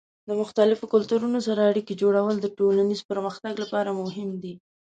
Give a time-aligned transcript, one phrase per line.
[0.29, 4.53] د مختلفو کلتورونو سره اړیکې جوړول د ټولنیز پرمختګ لپاره مهم دي.